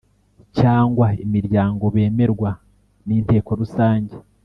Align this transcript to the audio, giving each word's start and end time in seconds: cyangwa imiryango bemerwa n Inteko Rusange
cyangwa 0.57 1.07
imiryango 1.23 1.83
bemerwa 1.95 2.51
n 3.07 3.09
Inteko 3.17 3.49
Rusange 3.59 4.15